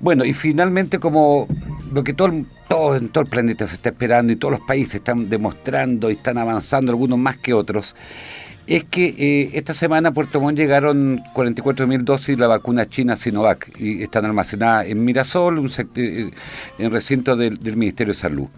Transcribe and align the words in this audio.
Bueno, 0.00 0.24
y 0.24 0.34
finalmente 0.34 0.98
como 0.98 1.48
lo 1.92 2.04
que 2.04 2.12
todo, 2.12 2.32
todo 2.68 2.96
en 2.96 3.08
todo 3.08 3.24
el 3.24 3.30
planeta 3.30 3.66
se 3.66 3.76
está 3.76 3.90
esperando 3.90 4.32
y 4.32 4.36
todos 4.36 4.52
los 4.52 4.60
países 4.60 4.96
están 4.96 5.30
demostrando 5.30 6.10
y 6.10 6.14
están 6.14 6.38
avanzando, 6.38 6.92
algunos 6.92 7.18
más 7.18 7.36
que 7.36 7.54
otros, 7.54 7.94
es 8.66 8.84
que 8.84 9.14
eh, 9.16 9.50
esta 9.54 9.74
semana 9.74 10.08
a 10.08 10.12
Puerto 10.12 10.40
Montt 10.40 10.58
llegaron 10.58 11.22
44.000 11.34 12.02
dosis 12.02 12.36
de 12.36 12.40
la 12.40 12.48
vacuna 12.48 12.88
china 12.88 13.16
Sinovac 13.16 13.70
y 13.78 14.02
están 14.02 14.24
almacenadas 14.24 14.86
en 14.86 15.04
Mirasol, 15.04 15.58
un 15.58 15.70
eh, 15.94 16.30
en 16.78 16.90
recinto 16.90 17.36
del, 17.36 17.58
Ministerio 17.76 18.12
de 18.12 18.18
Salud. 18.18 18.48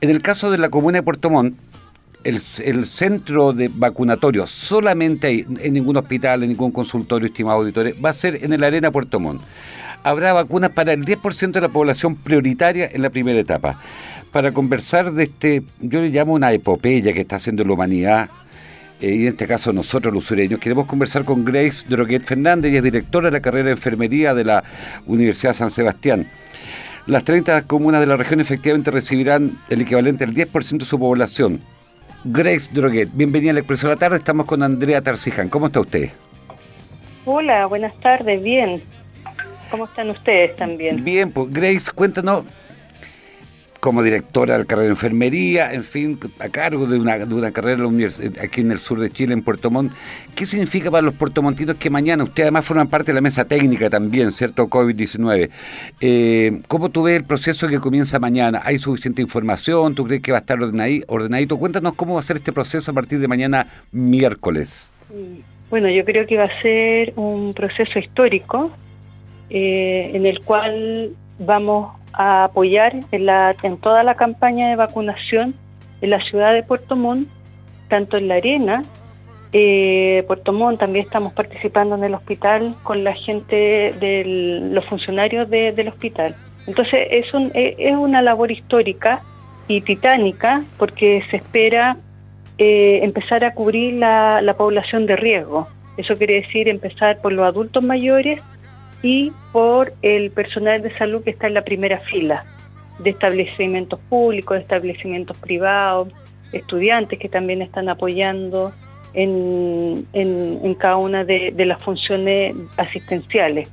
En 0.00 0.10
el 0.10 0.22
caso 0.22 0.50
de 0.50 0.58
la 0.58 0.70
comuna 0.70 0.98
de 0.98 1.02
Puerto 1.02 1.30
Montt, 1.30 1.56
el, 2.24 2.86
centro 2.86 3.52
de 3.52 3.70
vacunatorio 3.72 4.46
solamente 4.46 5.26
hay, 5.26 5.46
en 5.60 5.74
ningún 5.74 5.98
hospital, 5.98 6.42
en 6.42 6.48
ningún 6.48 6.72
consultorio, 6.72 7.26
estimado 7.26 7.58
auditores, 7.58 7.94
va 8.02 8.10
a 8.10 8.14
ser 8.14 8.42
en 8.42 8.54
el 8.54 8.64
Arena 8.64 8.90
Puerto 8.90 9.20
Montt. 9.20 9.42
Habrá 10.04 10.34
vacunas 10.34 10.70
para 10.70 10.92
el 10.92 11.04
10% 11.04 11.52
de 11.52 11.60
la 11.62 11.70
población 11.70 12.14
prioritaria 12.14 12.88
en 12.92 13.00
la 13.00 13.08
primera 13.08 13.38
etapa. 13.40 13.80
Para 14.30 14.52
conversar 14.52 15.12
de 15.12 15.24
este, 15.24 15.62
yo 15.80 16.02
le 16.02 16.10
llamo 16.10 16.34
una 16.34 16.52
epopeya 16.52 17.14
que 17.14 17.22
está 17.22 17.36
haciendo 17.36 17.64
la 17.64 17.72
humanidad 17.72 18.28
eh, 19.00 19.14
y 19.14 19.22
en 19.22 19.28
este 19.28 19.46
caso 19.46 19.72
nosotros 19.72 20.12
los 20.12 20.24
sureños, 20.24 20.60
queremos 20.60 20.84
conversar 20.86 21.24
con 21.24 21.44
Grace 21.44 21.86
Droguet 21.88 22.22
Fernández, 22.22 22.70
ella 22.70 22.78
es 22.78 22.84
directora 22.84 23.28
de 23.28 23.32
la 23.32 23.40
carrera 23.40 23.66
de 23.66 23.72
enfermería 23.72 24.34
de 24.34 24.44
la 24.44 24.62
Universidad 25.06 25.54
San 25.54 25.70
Sebastián. 25.70 26.28
Las 27.06 27.24
30 27.24 27.62
comunas 27.62 28.00
de 28.00 28.06
la 28.06 28.16
región 28.16 28.40
efectivamente 28.40 28.90
recibirán 28.90 29.58
el 29.70 29.80
equivalente 29.80 30.24
al 30.24 30.34
10% 30.34 30.78
de 30.78 30.84
su 30.84 30.98
población. 30.98 31.60
Grace 32.24 32.70
Droguet, 32.72 33.08
bienvenida 33.12 33.52
al 33.52 33.58
Expreso 33.58 33.88
de 33.88 33.94
la 33.94 33.98
Tarde, 33.98 34.16
estamos 34.18 34.46
con 34.46 34.62
Andrea 34.62 35.00
Tarciján. 35.00 35.48
¿Cómo 35.48 35.66
está 35.66 35.80
usted? 35.80 36.10
Hola, 37.24 37.66
buenas 37.66 37.98
tardes, 38.00 38.42
bien. 38.42 38.82
¿Cómo 39.74 39.86
están 39.86 40.08
ustedes 40.10 40.54
también? 40.54 41.02
Bien, 41.02 41.32
pues 41.32 41.50
Grace, 41.50 41.90
cuéntanos, 41.92 42.44
como 43.80 44.04
directora 44.04 44.52
de 44.52 44.60
la 44.60 44.64
carrera 44.66 44.84
de 44.84 44.90
enfermería, 44.90 45.74
en 45.74 45.82
fin, 45.82 46.16
a 46.38 46.48
cargo 46.48 46.86
de 46.86 46.96
una, 46.96 47.18
de 47.18 47.34
una 47.34 47.50
carrera 47.50 47.82
aquí 48.40 48.60
en 48.60 48.70
el 48.70 48.78
sur 48.78 49.00
de 49.00 49.10
Chile, 49.10 49.32
en 49.32 49.42
Puerto 49.42 49.72
Montt. 49.72 49.92
¿Qué 50.36 50.46
significa 50.46 50.92
para 50.92 51.02
los 51.02 51.14
puertomontinos 51.14 51.74
que 51.74 51.90
mañana, 51.90 52.22
ustedes 52.22 52.44
además 52.44 52.64
forman 52.64 52.86
parte 52.86 53.10
de 53.10 53.16
la 53.16 53.20
mesa 53.20 53.46
técnica 53.46 53.90
también, 53.90 54.30
¿cierto? 54.30 54.68
COVID-19. 54.68 55.50
Eh, 56.00 56.58
¿Cómo 56.68 56.90
tú 56.90 57.02
ves 57.02 57.16
el 57.16 57.24
proceso 57.24 57.66
que 57.66 57.80
comienza 57.80 58.20
mañana? 58.20 58.62
¿Hay 58.64 58.78
suficiente 58.78 59.22
información? 59.22 59.96
¿Tú 59.96 60.04
crees 60.04 60.22
que 60.22 60.30
va 60.30 60.38
a 60.38 60.42
estar 60.42 60.56
ordenadito? 60.62 61.58
Cuéntanos 61.58 61.94
cómo 61.94 62.14
va 62.14 62.20
a 62.20 62.22
ser 62.22 62.36
este 62.36 62.52
proceso 62.52 62.92
a 62.92 62.94
partir 62.94 63.18
de 63.18 63.26
mañana 63.26 63.66
miércoles. 63.90 64.88
Bueno, 65.68 65.88
yo 65.88 66.04
creo 66.04 66.28
que 66.28 66.36
va 66.36 66.44
a 66.44 66.62
ser 66.62 67.12
un 67.16 67.52
proceso 67.54 67.98
histórico 67.98 68.70
eh, 69.50 70.10
en 70.14 70.26
el 70.26 70.40
cual 70.40 71.10
vamos 71.38 71.92
a 72.12 72.44
apoyar 72.44 72.94
en, 73.10 73.76
toda 73.78 74.02
la 74.04 74.14
campaña 74.14 74.68
de 74.68 74.76
vacunación 74.76 75.54
en 76.00 76.10
la 76.10 76.20
ciudad 76.20 76.52
de 76.54 76.62
Puerto 76.62 76.96
Montt, 76.96 77.28
tanto 77.88 78.16
en 78.16 78.28
la 78.28 78.36
arena, 78.36 78.84
eh, 79.52 80.24
Puerto 80.26 80.52
Montt 80.52 80.80
también 80.80 81.04
estamos 81.04 81.32
participando 81.32 81.94
en 81.94 82.04
el 82.04 82.14
hospital 82.14 82.74
con 82.82 83.04
la 83.04 83.14
gente 83.14 83.94
de 84.00 84.60
los 84.72 84.84
funcionarios 84.86 85.48
del 85.48 85.88
hospital. 85.88 86.34
Entonces 86.66 87.06
es, 87.10 87.32
un, 87.34 87.52
es 87.54 87.92
una 87.92 88.22
labor 88.22 88.50
histórica 88.50 89.22
y 89.68 89.80
titánica 89.80 90.64
porque 90.76 91.22
se 91.30 91.36
espera 91.36 91.96
eh, 92.58 93.00
empezar 93.02 93.44
a 93.44 93.54
cubrir 93.54 93.94
la 93.94 94.54
población 94.56 95.06
de 95.06 95.16
riesgo. 95.16 95.68
Eso 95.96 96.16
quiere 96.16 96.34
decir 96.34 96.68
empezar 96.68 97.20
por 97.20 97.32
los 97.32 97.46
adultos 97.46 97.82
mayores 97.82 98.40
y 99.04 99.32
por 99.52 99.92
el 100.00 100.30
personal 100.30 100.80
de 100.80 100.96
salud 100.96 101.22
que 101.22 101.30
está 101.30 101.46
en 101.46 101.54
la 101.54 101.62
primera 101.62 102.00
fila, 102.00 102.42
de 103.00 103.10
establecimientos 103.10 104.00
públicos, 104.08 104.56
de 104.56 104.62
establecimientos 104.62 105.36
privados, 105.36 106.08
estudiantes 106.52 107.18
que 107.18 107.28
también 107.28 107.60
están 107.60 107.90
apoyando 107.90 108.72
en, 109.12 110.06
cada 110.78 110.96
una 110.96 111.22
de, 111.22 111.52
las 111.66 111.82
funciones 111.82 112.56
asistenciales. 112.78 113.68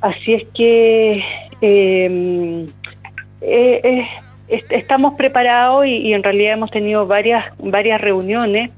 Así 0.00 0.34
es 0.34 0.44
que 0.54 1.24
em, 1.60 2.66
eh, 3.40 4.06
eh, 4.48 4.64
estamos 4.70 5.14
preparados 5.14 5.84
y, 5.84 5.96
y, 5.96 6.14
en 6.14 6.22
realidad 6.22 6.52
hemos 6.52 6.70
tenido 6.70 7.08
varias, 7.08 7.44
varias 7.58 8.00
reuniones, 8.00 8.70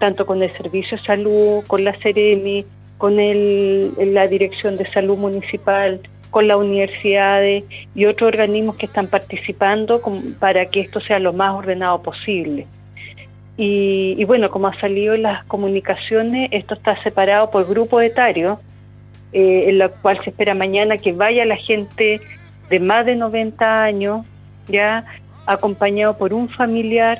tanto 0.00 0.26
con 0.26 0.42
el 0.42 0.54
Servicio 0.58 0.98
de 0.98 1.04
Salud, 1.04 1.64
con 1.66 1.82
la 1.82 1.94
Ceremi, 1.94 2.66
con 2.98 3.16
la 3.16 4.26
Dirección 4.26 4.76
de 4.76 4.90
Salud 4.90 5.16
Municipal, 5.16 6.00
con 6.30 6.48
las 6.48 6.58
universidades 6.58 7.64
y 7.94 8.04
otros 8.04 8.28
organismos 8.28 8.76
que 8.76 8.86
están 8.86 9.06
participando 9.06 10.02
para 10.38 10.66
que 10.66 10.80
esto 10.80 11.00
sea 11.00 11.18
lo 11.18 11.32
más 11.32 11.54
ordenado 11.54 12.02
posible. 12.02 12.66
Y, 13.56 14.22
bueno, 14.24 14.50
como 14.50 14.68
ha 14.68 14.80
salido 14.80 15.14
en 15.14 15.22
las 15.22 15.44
comunicaciones, 15.44 16.48
esto 16.52 16.74
está 16.74 17.02
separado 17.02 17.50
por 17.50 17.66
grupo 17.66 18.00
etario, 18.00 18.60
eh, 19.32 19.64
en 19.68 19.78
la 19.78 19.88
cual 19.88 20.22
se 20.22 20.30
espera 20.30 20.54
mañana 20.54 20.96
que 20.96 21.12
vaya 21.12 21.44
la 21.44 21.56
gente 21.56 22.20
de 22.70 22.80
más 22.80 23.04
de 23.04 23.16
90 23.16 23.82
años, 23.82 24.24
ya 24.68 25.04
acompañado 25.44 26.16
por 26.16 26.32
un 26.32 26.48
familiar 26.48 27.18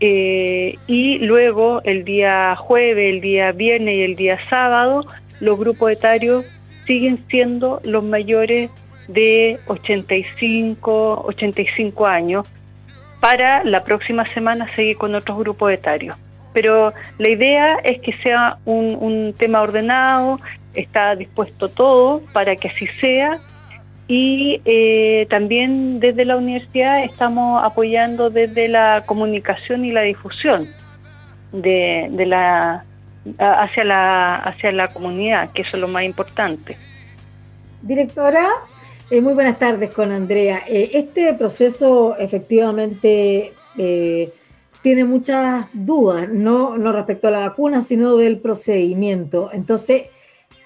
eh, 0.00 0.78
y 0.86 1.18
luego 1.18 1.82
el 1.84 2.04
día 2.04 2.56
jueves, 2.56 3.12
el 3.14 3.20
día 3.20 3.52
viernes 3.52 3.94
y 3.94 4.02
el 4.02 4.16
día 4.16 4.38
sábado, 4.48 5.04
los 5.40 5.58
grupos 5.58 5.92
etarios 5.92 6.44
siguen 6.86 7.22
siendo 7.28 7.80
los 7.84 8.02
mayores 8.02 8.70
de 9.08 9.60
85, 9.66 11.24
85 11.26 12.06
años. 12.06 12.46
Para 13.20 13.62
la 13.64 13.84
próxima 13.84 14.24
semana 14.32 14.74
seguir 14.74 14.96
con 14.96 15.14
otros 15.14 15.38
grupos 15.38 15.72
etarios. 15.72 16.16
Pero 16.54 16.92
la 17.18 17.28
idea 17.28 17.76
es 17.84 18.00
que 18.00 18.14
sea 18.22 18.56
un, 18.64 18.96
un 18.98 19.34
tema 19.36 19.60
ordenado, 19.60 20.40
está 20.74 21.14
dispuesto 21.14 21.68
todo 21.68 22.22
para 22.32 22.56
que 22.56 22.68
así 22.68 22.86
sea 23.00 23.38
y 24.10 24.60
eh, 24.64 25.28
también 25.30 26.00
desde 26.00 26.24
la 26.24 26.36
universidad 26.36 27.04
estamos 27.04 27.62
apoyando 27.62 28.28
desde 28.28 28.66
la 28.66 29.04
comunicación 29.06 29.84
y 29.84 29.92
la 29.92 30.00
difusión 30.00 30.68
de, 31.52 32.10
la, 32.26 32.84
hacia, 33.38 33.84
la, 33.84 34.34
hacia 34.34 34.72
la 34.72 34.92
comunidad, 34.92 35.52
que 35.52 35.62
eso 35.62 35.76
es 35.76 35.80
lo 35.80 35.86
más 35.86 36.02
importante. 36.02 36.76
Directora, 37.82 38.48
eh, 39.12 39.20
muy 39.20 39.34
buenas 39.34 39.60
tardes 39.60 39.92
con 39.92 40.10
Andrea. 40.10 40.64
Eh, 40.66 40.90
este 40.94 41.32
proceso 41.34 42.16
efectivamente 42.18 43.52
tiene 44.82 45.04
muchas 45.04 45.68
dudas, 45.72 46.28
no, 46.28 46.76
no 46.76 46.90
respecto 46.90 47.28
a 47.28 47.30
la 47.30 47.48
vacuna, 47.48 47.80
sino 47.80 48.16
del 48.16 48.40
procedimiento. 48.40 49.50
Entonces, 49.52 50.06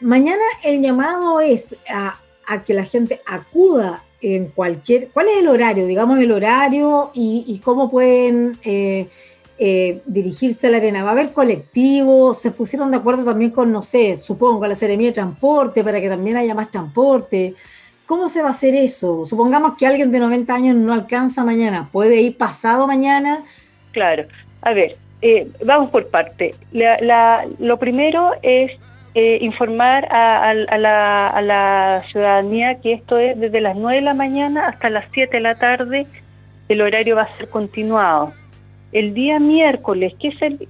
mañana 0.00 0.42
el 0.62 0.80
llamado 0.80 1.42
es 1.42 1.76
a 1.90 2.16
a 2.46 2.62
que 2.62 2.74
la 2.74 2.84
gente 2.84 3.20
acuda 3.26 4.02
en 4.20 4.48
cualquier... 4.48 5.08
¿Cuál 5.08 5.28
es 5.28 5.38
el 5.38 5.48
horario? 5.48 5.86
Digamos 5.86 6.18
el 6.18 6.32
horario 6.32 7.10
y, 7.14 7.60
cómo 7.62 7.90
pueden 7.90 8.58
eh, 8.64 9.08
eh, 9.58 10.00
dirigirse 10.06 10.66
a 10.66 10.70
la 10.70 10.78
arena. 10.78 11.02
¿Va 11.04 11.10
a 11.10 11.12
haber 11.12 11.32
colectivos? 11.32 12.38
¿Se 12.38 12.50
pusieron 12.50 12.90
de 12.90 12.96
acuerdo 12.96 13.24
también 13.24 13.50
con, 13.50 13.70
no 13.70 13.82
sé, 13.82 14.16
supongo, 14.16 14.66
la 14.66 14.74
Seremía 14.74 15.08
de 15.08 15.14
Transporte 15.14 15.84
para 15.84 16.00
que 16.00 16.08
también 16.08 16.36
haya 16.36 16.54
más 16.54 16.70
transporte? 16.70 17.54
¿Cómo 18.06 18.28
se 18.28 18.42
va 18.42 18.48
a 18.48 18.50
hacer 18.52 18.74
eso? 18.74 19.24
Supongamos 19.24 19.76
que 19.76 19.86
alguien 19.86 20.10
de 20.10 20.18
90 20.18 20.54
años 20.54 20.76
no 20.76 20.92
alcanza 20.92 21.44
mañana. 21.44 21.88
¿Puede 21.90 22.20
ir 22.20 22.36
pasado 22.36 22.86
mañana? 22.86 23.44
Claro. 23.92 24.24
A 24.60 24.72
ver, 24.72 24.96
eh, 25.22 25.48
vamos 25.64 25.90
por 25.90 26.08
parte. 26.08 26.54
lo 27.58 27.78
primero 27.78 28.32
es 28.42 28.72
eh, 29.14 29.38
informar 29.40 30.06
a, 30.10 30.52
la, 30.54 32.02
ciudadanía 32.10 32.80
que 32.80 32.94
esto 32.94 33.16
es 33.18 33.38
desde 33.38 33.60
las 33.60 33.76
9 33.76 33.96
de 33.96 34.02
la 34.02 34.14
mañana 34.14 34.66
hasta 34.66 34.90
las 34.90 35.04
7 35.12 35.36
de 35.36 35.40
la 35.40 35.54
tarde, 35.54 36.06
el 36.68 36.80
horario 36.80 37.14
va 37.16 37.22
a 37.22 37.36
ser 37.36 37.48
continuado. 37.48 38.32
El 38.90 39.14
día 39.14 39.38
miércoles, 39.38 40.14
¿qué 40.20 40.28
es 40.28 40.42
el, 40.42 40.68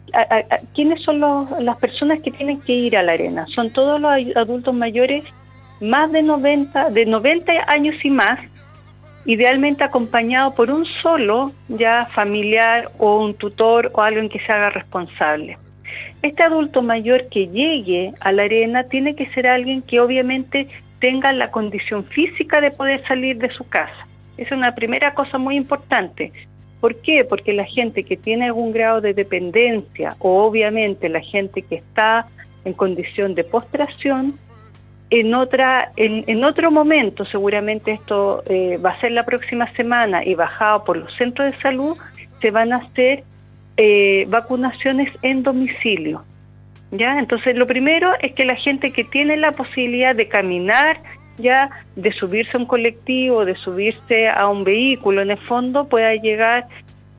¿quiénes 0.75 1.03
son 1.03 1.21
las 1.21 1.77
personas 1.79 2.21
que 2.21 2.31
tienen 2.31 2.61
que 2.61 2.73
ir 2.73 2.97
a 2.97 3.03
la 3.03 3.13
arena? 3.13 3.47
Son 3.49 3.71
todos 3.71 4.01
los 4.01 4.13
adultos 4.37 4.75
mayores 4.75 5.25
más 5.81 6.13
de 6.13 6.23
90, 6.23 6.91
de 6.91 7.07
90 7.07 7.53
años 7.67 7.97
y 8.05 8.11
más, 8.11 8.39
idealmente 9.27 9.85
acompañado 9.85 10.55
por 10.55 10.71
un 10.71 10.85
solo 10.85 11.53
ya 11.69 12.07
familiar 12.15 12.91
o 12.99 13.21
un 13.21 13.35
tutor 13.35 13.91
o 13.95 14.03
alguien 14.03 14.29
que 14.29 14.39
se 14.39 14.53
haga 14.53 14.71
responsable. 14.71 15.59
Este 16.23 16.43
adulto 16.43 16.83
mayor 16.83 17.29
que 17.29 17.49
llegue 17.49 18.13
a 18.21 18.33
la 18.33 18.45
arena 18.45 18.85
tiene 18.85 19.15
que 19.15 19.27
ser 19.33 19.47
alguien 19.47 19.83
que 19.83 20.01
obviamente 20.01 20.69
tenga 20.99 21.33
la 21.33 21.51
condición 21.51 22.05
física 22.05 22.61
de 22.61 22.71
poder 22.71 23.07
salir 23.07 23.39
de 23.39 23.51
su 23.51 23.69
casa. 23.69 24.07
Es 24.37 24.51
una 24.51 24.75
primera 24.75 25.15
cosa 25.15 25.39
muy 25.39 25.57
importante. 25.57 26.33
¿Por 26.81 26.97
qué? 26.97 27.25
Porque 27.25 27.53
la 27.53 27.65
gente 27.65 28.05
que 28.05 28.17
tiene 28.17 28.47
algún 28.47 28.73
grado 28.73 29.01
de 29.01 29.15
dependencia 29.15 30.17
o 30.19 30.45
obviamente 30.45 31.09
la 31.09 31.21
gente 31.21 31.63
que 31.63 31.77
está 31.77 32.27
en 32.65 32.73
condición 32.73 33.35
de 33.35 33.45
postración 33.45 34.39
en 35.11 35.35
otra 35.35 35.93
en 35.97 36.45
otro 36.45 36.71
momento 36.71 37.27
seguramente 37.27 37.93
esto 37.93 38.43
eh, 38.47 38.79
va 38.79 38.91
a 38.91 39.01
ser 39.01 39.13
la 39.13 39.25
próxima 39.25 39.71
semana 39.75 40.25
y 40.25 40.35
bajado 40.35 40.85
por 40.85 40.97
los 40.97 41.15
centros 41.15 41.53
de 41.53 41.61
salud 41.61 41.97
se 42.41 42.51
van 42.51 42.73
a 42.73 42.77
hacer 42.77 43.23
eh, 43.77 44.27
vacunaciones 44.29 45.11
en 45.23 45.43
domicilio 45.43 46.23
ya 46.91 47.19
entonces 47.19 47.57
lo 47.57 47.67
primero 47.67 48.13
es 48.21 48.33
que 48.33 48.45
la 48.45 48.57
gente 48.57 48.93
que 48.93 49.05
tiene 49.05 49.37
la 49.37 49.53
posibilidad 49.53 50.15
de 50.15 50.29
caminar 50.29 51.01
ya 51.39 51.71
de 51.97 52.13
subirse 52.13 52.57
a 52.57 52.61
un 52.61 52.67
colectivo 52.67 53.45
de 53.45 53.57
subirse 53.57 54.29
a 54.29 54.49
un 54.49 54.65
vehículo 54.65 55.23
en 55.23 55.33
el 55.33 55.39
fondo 55.39 55.89
pueda 55.89 56.15
llegar 56.15 56.69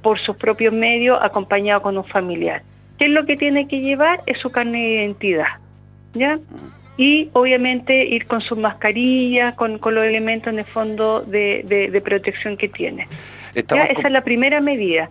por 0.06 0.20
sus 0.20 0.38
propios 0.38 0.72
medios 0.72 1.18
acompañado 1.20 1.82
con 1.82 1.98
un 1.98 2.04
familiar. 2.04 2.62
Qué 3.00 3.06
es 3.06 3.12
lo 3.12 3.26
que 3.26 3.38
tiene 3.38 3.68
que 3.68 3.82
llevar 3.82 4.22
es 4.28 4.38
su 4.38 4.52
carne 4.52 4.78
de 4.78 4.90
identidad 5.02 5.48
ya 6.14 6.38
y 6.96 7.30
obviamente 7.34 8.06
ir 8.06 8.28
con 8.28 8.40
sus 8.40 8.56
mascarillas, 8.56 9.56
con, 9.56 9.80
los 9.84 10.06
elementos 10.06 10.54
en 10.54 10.60
el 10.60 10.66
fondo 10.66 11.22
de, 11.22 12.02
protección 12.06 12.56
que 12.56 12.70
tiene. 12.70 13.08
Esa 13.56 13.86
es 13.86 14.12
la 14.12 14.24
primera 14.24 14.62
medida. 14.62 15.10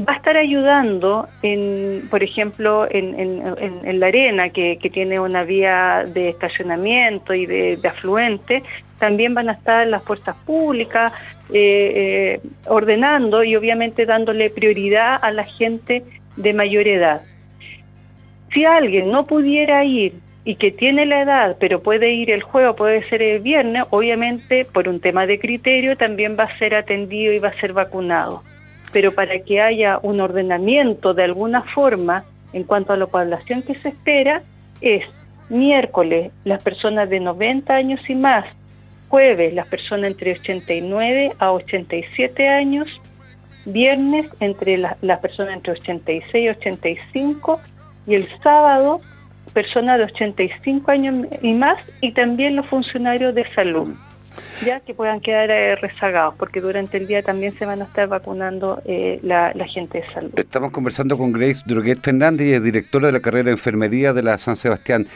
Va 0.00 0.12
a 0.12 0.16
estar 0.16 0.36
ayudando, 0.36 1.28
en, 1.42 2.06
por 2.10 2.22
ejemplo, 2.22 2.86
en, 2.90 4.00
la 4.00 4.06
arena, 4.06 4.50
que, 4.50 4.78
tiene 4.92 5.18
una 5.18 5.42
vía 5.44 6.04
de 6.06 6.28
estacionamiento 6.28 7.34
y 7.34 7.46
de, 7.46 7.80
afluente, 7.88 8.62
también 8.98 9.34
van 9.34 9.48
a 9.48 9.52
estar 9.52 9.86
las 9.86 10.02
fuerzas 10.04 10.36
públicas 10.44 11.12
eh, 11.52 12.40
eh, 12.42 12.48
ordenando 12.66 13.44
y 13.44 13.56
obviamente 13.56 14.06
dándole 14.06 14.50
prioridad 14.50 15.18
a 15.22 15.30
la 15.30 15.44
gente 15.44 16.02
de 16.36 16.54
mayor 16.54 16.86
edad. 16.86 17.22
Si 18.50 18.64
alguien 18.64 19.10
no 19.10 19.24
pudiera 19.24 19.84
ir 19.84 20.14
y 20.46 20.54
que 20.54 20.70
tiene 20.70 21.06
la 21.06 21.22
edad, 21.22 21.56
pero 21.58 21.82
puede 21.82 22.12
ir 22.12 22.30
el 22.30 22.40
jueves, 22.40 22.76
puede 22.76 23.06
ser 23.08 23.20
el 23.20 23.40
viernes, 23.40 23.82
obviamente 23.90 24.64
por 24.64 24.88
un 24.88 25.00
tema 25.00 25.26
de 25.26 25.40
criterio 25.40 25.96
también 25.96 26.36
va 26.38 26.44
a 26.44 26.58
ser 26.58 26.76
atendido 26.76 27.32
y 27.32 27.40
va 27.40 27.48
a 27.48 27.60
ser 27.60 27.72
vacunado. 27.72 28.44
Pero 28.92 29.12
para 29.12 29.40
que 29.40 29.60
haya 29.60 29.98
un 30.02 30.20
ordenamiento 30.20 31.14
de 31.14 31.24
alguna 31.24 31.62
forma 31.62 32.24
en 32.52 32.62
cuanto 32.62 32.92
a 32.92 32.96
la 32.96 33.08
población 33.08 33.62
que 33.62 33.74
se 33.74 33.88
espera, 33.88 34.44
es 34.80 35.04
miércoles 35.48 36.30
las 36.44 36.62
personas 36.62 37.10
de 37.10 37.18
90 37.18 37.74
años 37.74 38.00
y 38.08 38.14
más, 38.14 38.46
jueves 39.08 39.52
las 39.52 39.66
personas 39.66 40.12
entre 40.12 40.34
89 40.34 41.32
a 41.40 41.50
87 41.50 42.48
años, 42.48 42.88
viernes 43.64 44.26
entre 44.38 44.78
las 44.78 45.18
personas 45.18 45.54
entre 45.54 45.72
86 45.72 46.44
y 46.44 46.48
85 46.50 47.60
y 48.06 48.14
el 48.14 48.28
sábado 48.44 49.00
personas 49.52 49.98
de 49.98 50.04
85 50.04 50.90
años 50.90 51.26
y 51.42 51.54
más 51.54 51.78
y 52.00 52.12
también 52.12 52.56
los 52.56 52.66
funcionarios 52.66 53.34
de 53.34 53.44
salud 53.54 53.94
ya 54.64 54.80
que 54.80 54.94
puedan 54.94 55.20
quedar 55.20 55.50
eh, 55.50 55.76
rezagados, 55.76 56.34
porque 56.38 56.60
durante 56.60 56.96
el 56.96 57.06
día 57.06 57.22
también 57.22 57.56
se 57.58 57.66
van 57.66 57.82
a 57.82 57.84
estar 57.84 58.08
vacunando 58.08 58.82
eh, 58.84 59.18
la, 59.22 59.52
gente 59.66 60.00
de 60.00 60.12
salud. 60.12 60.30
Estamos 60.36 60.72
conversando 60.72 61.18
con 61.18 61.32
Grace 61.32 61.62
Droguet 61.66 62.00
Fernández, 62.00 62.62
directora 62.62 63.06
de 63.06 63.12
la 63.12 63.20
carrera 63.20 63.46
de 63.46 63.52
enfermería 63.52 64.12
de 64.12 64.22
la 64.22 64.38
San 64.38 64.56
Sebastián. 64.56 65.06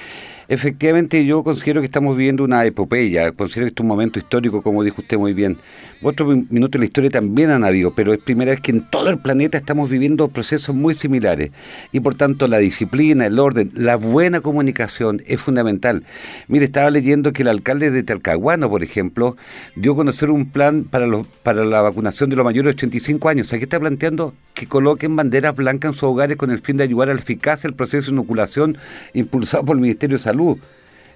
Efectivamente, 0.51 1.25
yo 1.25 1.45
considero 1.45 1.81
que 1.81 1.87
estamos 1.87 2.17
viviendo 2.17 2.43
una 2.43 2.65
epopeya, 2.65 3.31
considero 3.31 3.67
que 3.67 3.69
este 3.69 3.83
es 3.83 3.85
un 3.85 3.87
momento 3.87 4.19
histórico, 4.19 4.63
como 4.63 4.83
dijo 4.83 5.01
usted 5.01 5.17
muy 5.17 5.33
bien. 5.33 5.59
Otros 6.03 6.35
minutos 6.51 6.73
de 6.73 6.79
la 6.81 6.85
historia 6.87 7.09
también 7.09 7.51
han 7.51 7.63
habido, 7.63 7.95
pero 7.95 8.13
es 8.13 8.19
primera 8.19 8.51
vez 8.51 8.61
que 8.61 8.73
en 8.73 8.81
todo 8.91 9.11
el 9.11 9.19
planeta 9.19 9.59
estamos 9.59 9.89
viviendo 9.89 10.27
procesos 10.27 10.75
muy 10.75 10.95
similares. 10.95 11.53
Y 11.93 12.01
por 12.01 12.17
tanto, 12.17 12.49
la 12.49 12.59
disciplina, 12.59 13.27
el 13.27 13.39
orden, 13.39 13.71
la 13.75 13.95
buena 13.95 14.41
comunicación 14.41 15.23
es 15.25 15.41
fundamental. 15.41 16.03
Mire, 16.49 16.65
estaba 16.65 16.91
leyendo 16.91 17.33
que 17.33 17.43
el 17.43 17.49
alcalde 17.49 17.93
de 17.93 18.03
Talcahuano, 18.03 18.69
por 18.69 18.83
ejemplo, 18.83 19.37
dio 19.77 19.93
a 19.93 19.97
conocer 19.97 20.31
un 20.31 20.51
plan 20.51 20.83
para, 20.83 21.07
los, 21.07 21.29
para 21.45 21.65
la 21.65 21.81
vacunación 21.81 22.29
de 22.29 22.35
los 22.35 22.45
mayores 22.45 22.75
de 22.75 22.77
85 22.77 23.29
años. 23.29 23.53
Aquí 23.53 23.63
está 23.63 23.79
planteando 23.79 24.35
que 24.55 24.67
coloquen 24.67 25.15
banderas 25.15 25.55
blancas 25.55 25.91
en 25.91 25.93
sus 25.93 26.03
hogares 26.03 26.37
con 26.37 26.51
el 26.51 26.59
fin 26.59 26.77
de 26.77 26.85
ayudar 26.85 27.09
a 27.09 27.15
la 27.15 27.21
eficacia 27.21 27.69
del 27.69 27.77
proceso 27.77 28.11
de 28.11 28.15
inoculación 28.15 28.79
impulsado 29.15 29.65
por 29.65 29.77
el 29.77 29.83
Ministerio 29.83 30.17
de 30.17 30.23
Salud. 30.23 30.40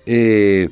Eh, 0.07 0.69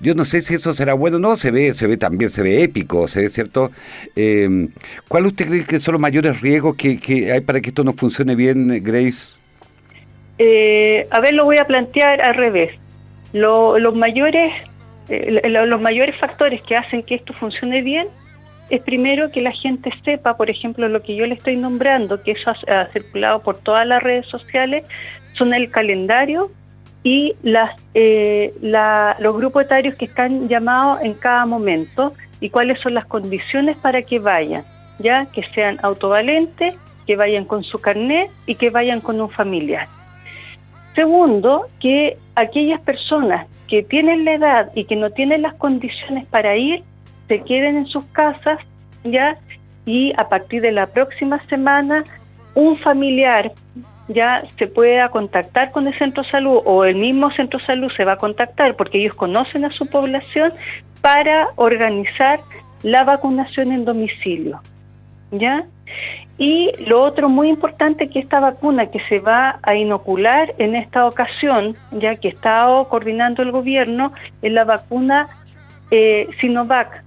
yo 0.00 0.14
no 0.14 0.24
sé 0.24 0.42
si 0.42 0.54
eso 0.54 0.74
será 0.74 0.94
bueno 0.94 1.16
o 1.16 1.20
no, 1.20 1.36
se 1.36 1.50
ve, 1.50 1.72
se 1.72 1.86
ve 1.86 1.96
también, 1.96 2.30
se 2.30 2.42
ve 2.42 2.62
épico, 2.62 3.08
se 3.08 3.22
ve 3.22 3.28
cierto. 3.28 3.70
Eh, 4.16 4.68
¿Cuál 5.08 5.26
usted 5.26 5.46
cree 5.46 5.64
que 5.64 5.80
son 5.80 5.92
los 5.92 6.00
mayores 6.00 6.40
riesgos 6.40 6.76
que, 6.76 7.32
hay 7.32 7.40
para 7.40 7.60
que 7.60 7.70
esto 7.70 7.84
no 7.84 7.92
funcione 7.92 8.34
bien, 8.34 8.82
Grace? 8.82 9.36
Eh, 10.38 11.06
a 11.10 11.20
ver, 11.20 11.34
lo 11.34 11.44
voy 11.44 11.58
a 11.58 11.66
plantear 11.66 12.20
al 12.20 12.34
revés. 12.34 12.72
los 13.32 13.94
mayores, 13.94 14.52
los 15.08 15.80
mayores 15.80 16.16
factores 16.18 16.60
que 16.62 16.76
hacen 16.76 17.02
que 17.02 17.14
esto 17.14 17.32
funcione 17.32 17.82
bien 17.82 18.08
es 18.70 18.80
primero 18.82 19.30
que 19.30 19.40
la 19.40 19.52
gente 19.52 19.90
sepa, 20.04 20.36
por 20.36 20.50
ejemplo, 20.50 20.88
lo 20.88 21.02
que 21.02 21.14
yo 21.14 21.26
le 21.26 21.34
estoy 21.34 21.56
nombrando, 21.56 22.22
que 22.22 22.32
eso 22.32 22.52
ha, 22.68 22.86
circulado 22.92 23.42
por 23.42 23.58
todas 23.58 23.86
las 23.86 24.02
redes 24.02 24.26
sociales, 24.26 24.84
son 25.34 25.52
el 25.52 25.70
calendario 25.70 26.50
y 27.04 27.36
eh, 27.92 28.54
los 29.20 29.36
grupos 29.36 29.64
etarios 29.64 29.94
que 29.94 30.06
están 30.06 30.48
llamados 30.48 31.00
en 31.02 31.12
cada 31.12 31.44
momento 31.44 32.14
y 32.40 32.48
cuáles 32.48 32.80
son 32.80 32.94
las 32.94 33.04
condiciones 33.04 33.76
para 33.76 34.02
que 34.02 34.18
vayan, 34.18 34.64
ya 34.98 35.26
que 35.26 35.42
sean 35.54 35.78
autovalentes, 35.82 36.74
que 37.06 37.16
vayan 37.16 37.44
con 37.44 37.62
su 37.62 37.78
carnet 37.78 38.30
y 38.46 38.54
que 38.54 38.70
vayan 38.70 39.02
con 39.02 39.20
un 39.20 39.28
familiar. 39.28 39.86
Segundo, 40.94 41.68
que 41.78 42.16
aquellas 42.36 42.80
personas 42.80 43.46
que 43.68 43.82
tienen 43.82 44.24
la 44.24 44.32
edad 44.32 44.72
y 44.74 44.84
que 44.84 44.96
no 44.96 45.10
tienen 45.10 45.42
las 45.42 45.54
condiciones 45.54 46.24
para 46.26 46.56
ir, 46.56 46.84
se 47.28 47.42
queden 47.42 47.76
en 47.76 47.86
sus 47.86 48.04
casas, 48.06 48.58
¿ya? 49.04 49.36
Y 49.84 50.14
a 50.16 50.30
partir 50.30 50.62
de 50.62 50.72
la 50.72 50.86
próxima 50.86 51.44
semana, 51.48 52.04
un 52.54 52.78
familiar 52.78 53.52
ya 54.08 54.44
se 54.58 54.66
pueda 54.66 55.08
contactar 55.08 55.70
con 55.70 55.86
el 55.86 55.94
centro 55.94 56.22
de 56.22 56.30
salud 56.30 56.60
o 56.64 56.84
el 56.84 56.96
mismo 56.96 57.30
centro 57.30 57.58
de 57.58 57.66
salud 57.66 57.92
se 57.96 58.04
va 58.04 58.12
a 58.12 58.16
contactar 58.18 58.76
porque 58.76 58.98
ellos 58.98 59.14
conocen 59.14 59.64
a 59.64 59.70
su 59.70 59.86
población 59.86 60.52
para 61.00 61.48
organizar 61.56 62.40
la 62.82 63.04
vacunación 63.04 63.72
en 63.72 63.84
domicilio. 63.84 64.60
¿Ya? 65.30 65.64
Y 66.38 66.72
lo 66.86 67.02
otro 67.02 67.28
muy 67.28 67.48
importante 67.48 68.08
que 68.08 68.18
esta 68.18 68.40
vacuna 68.40 68.86
que 68.86 69.00
se 69.08 69.20
va 69.20 69.58
a 69.62 69.74
inocular 69.74 70.54
en 70.58 70.74
esta 70.74 71.06
ocasión, 71.06 71.76
ya 71.92 72.16
que 72.16 72.28
está 72.28 72.66
coordinando 72.88 73.42
el 73.42 73.52
gobierno, 73.52 74.12
es 74.42 74.52
la 74.52 74.64
vacuna 74.64 75.28
eh, 75.90 76.28
Sinovac, 76.40 77.04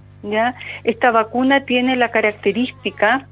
esta 0.84 1.10
vacuna 1.10 1.64
tiene 1.64 1.96
la 1.96 2.10
característica 2.10 3.26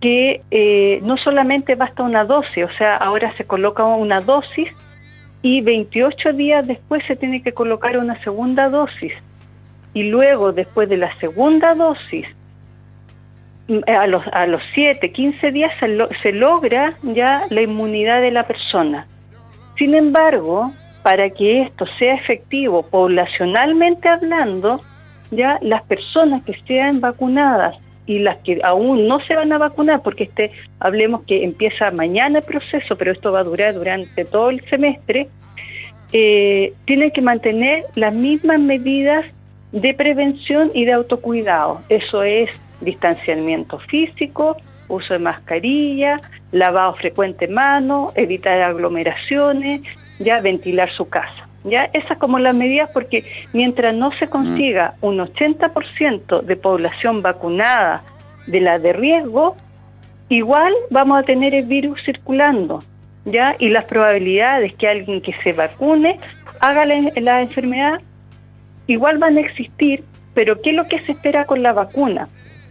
que 0.00 0.42
eh, 0.50 1.00
no 1.02 1.16
solamente 1.18 1.74
basta 1.74 2.02
una 2.02 2.24
dosis, 2.24 2.64
o 2.64 2.70
sea, 2.78 2.96
ahora 2.96 3.34
se 3.36 3.44
coloca 3.44 3.84
una 3.84 4.20
dosis 4.20 4.68
y 5.42 5.60
28 5.60 6.32
días 6.32 6.66
después 6.66 7.04
se 7.06 7.16
tiene 7.16 7.42
que 7.42 7.52
colocar 7.52 7.96
una 7.98 8.20
segunda 8.22 8.68
dosis. 8.68 9.12
Y 9.92 10.04
luego, 10.04 10.52
después 10.52 10.88
de 10.88 10.96
la 10.96 11.14
segunda 11.18 11.74
dosis, 11.74 12.26
mm, 13.68 13.78
a 13.86 14.06
los, 14.06 14.26
a 14.32 14.46
los 14.46 14.62
7, 14.74 15.12
15 15.12 15.52
días 15.52 15.72
se, 15.80 15.98
se 16.22 16.32
logra 16.32 16.94
ya 17.02 17.44
la 17.50 17.62
inmunidad 17.62 18.20
de 18.22 18.30
la 18.30 18.46
persona. 18.46 19.06
Sin 19.76 19.94
embargo, 19.94 20.72
para 21.02 21.30
que 21.30 21.62
esto 21.62 21.86
sea 21.98 22.14
efectivo 22.14 22.82
poblacionalmente 22.82 24.08
hablando, 24.08 24.80
ya 25.30 25.58
las 25.62 25.82
personas 25.82 26.42
que 26.44 26.54
sean 26.66 27.00
vacunadas 27.00 27.76
y 28.10 28.18
las 28.18 28.38
que 28.38 28.58
aún 28.64 29.06
no 29.06 29.20
se 29.20 29.36
van 29.36 29.52
a 29.52 29.58
vacunar, 29.58 30.02
porque 30.02 30.24
este, 30.24 30.50
hablemos 30.80 31.22
que 31.28 31.44
empieza 31.44 31.92
mañana 31.92 32.40
el 32.40 32.44
proceso, 32.44 32.96
pero 32.96 33.12
esto 33.12 33.30
va 33.30 33.38
a 33.38 33.44
durar 33.44 33.72
durante 33.72 34.24
todo 34.24 34.50
el 34.50 34.68
semestre, 34.68 35.28
eh, 36.12 36.72
tienen 36.86 37.12
que 37.12 37.22
mantener 37.22 37.84
las 37.94 38.12
mismas 38.12 38.58
medidas 38.58 39.24
de 39.70 39.94
prevención 39.94 40.72
y 40.74 40.86
de 40.86 40.92
autocuidado. 40.94 41.82
Eso 41.88 42.24
es 42.24 42.50
distanciamiento 42.80 43.78
físico, 43.78 44.56
uso 44.88 45.12
de 45.12 45.20
mascarilla, 45.20 46.20
lavado 46.50 46.96
frecuente 46.96 47.46
de 47.46 47.52
manos, 47.52 48.12
evitar 48.16 48.60
aglomeraciones, 48.60 49.82
ya 50.18 50.40
ventilar 50.40 50.90
su 50.90 51.08
casa. 51.08 51.46
¿Ya? 51.64 51.90
Esas 51.92 52.18
como 52.18 52.38
las 52.38 52.54
medidas 52.54 52.90
porque 52.92 53.24
mientras 53.52 53.94
no 53.94 54.12
se 54.12 54.28
consiga 54.28 54.94
mm. 55.00 55.06
un 55.06 55.18
80% 55.18 56.42
de 56.42 56.56
población 56.56 57.22
vacunada 57.22 58.02
de 58.46 58.60
la 58.60 58.78
de 58.78 58.92
riesgo, 58.92 59.56
igual 60.28 60.72
vamos 60.90 61.20
a 61.20 61.22
tener 61.24 61.54
el 61.54 61.64
virus 61.64 62.02
circulando, 62.04 62.82
¿ya? 63.24 63.56
Y 63.58 63.68
las 63.68 63.84
probabilidades 63.84 64.72
que 64.74 64.88
alguien 64.88 65.20
que 65.20 65.34
se 65.42 65.52
vacune 65.52 66.18
haga 66.60 66.84
la, 66.84 67.42
enfermedad 67.42 68.00
igual 68.86 69.18
van 69.18 69.36
a 69.36 69.40
existir, 69.40 70.04
pero 70.34 70.60
¿qué 70.60 70.70
es 70.70 70.76
lo 70.76 70.88
que 70.88 71.00
se 71.00 71.12
espera 71.12 71.44
con 71.44 71.62
la 71.62 71.72
vacuna? 71.72 72.28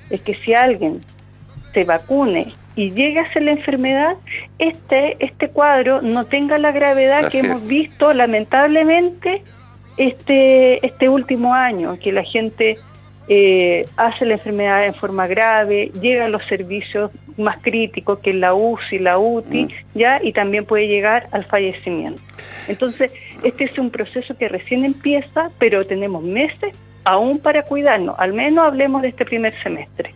Es 0.09 0.21
que 0.21 0.35
si 0.35 0.53
alguien 0.53 1.01
se 1.73 1.83
vacune 1.83 2.53
y 2.79 2.91
llegue 2.91 3.19
a 3.19 3.33
ser 3.33 3.43
la 3.43 3.51
enfermedad, 3.51 4.15
este, 4.57 5.17
este 5.19 5.49
cuadro 5.49 6.01
no 6.01 6.23
tenga 6.23 6.57
la 6.57 6.71
gravedad 6.71 7.29
que 7.29 7.39
hemos 7.39 7.67
visto 7.67 8.13
lamentablemente 8.13 9.43
este, 9.97 10.85
este 10.85 11.09
último 11.09 11.53
año, 11.53 11.99
que 11.99 12.13
la 12.13 12.23
gente 12.23 12.77
eh, 13.27 13.85
hace 13.97 14.25
la 14.25 14.35
enfermedad 14.35 14.85
en 14.85 14.93
forma 14.93 15.27
grave, 15.27 15.91
llega 15.99 16.23
a 16.23 16.29
los 16.29 16.45
servicios 16.45 17.11
más 17.35 17.57
críticos 17.61 18.19
que 18.19 18.33
la 18.33 18.53
UCI, 18.53 18.99
la 18.99 19.19
UTI, 19.19 19.65
mm. 19.65 19.69
ya, 19.95 20.21
y 20.23 20.31
también 20.31 20.63
puede 20.63 20.87
llegar 20.87 21.27
al 21.31 21.43
fallecimiento. 21.43 22.21
Entonces, 22.69 23.11
este 23.43 23.65
es 23.65 23.77
un 23.77 23.89
proceso 23.89 24.37
que 24.37 24.47
recién 24.47 24.85
empieza, 24.85 25.51
pero 25.59 25.85
tenemos 25.85 26.23
meses 26.23 26.73
aún 27.03 27.39
para 27.39 27.63
cuidarnos, 27.63 28.17
al 28.19 28.31
menos 28.31 28.65
hablemos 28.65 29.01
de 29.01 29.09
este 29.09 29.25
primer 29.25 29.53
semestre. 29.61 30.13